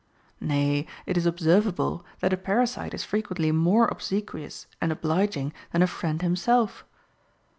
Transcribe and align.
Nay, 0.39 0.87
it 1.05 1.15
is 1.15 1.27
observ 1.27 1.67
able, 1.67 2.03
that 2.21 2.33
a 2.33 2.35
parasite 2.35 2.95
is 2.95 3.03
frequently 3.03 3.51
more 3.51 3.85
obsequious 3.87 4.65
and 4.81 4.91
obliging 4.91 5.53
than 5.73 5.83
a 5.83 5.85
friend 5.85 6.23
himself. 6.23 6.83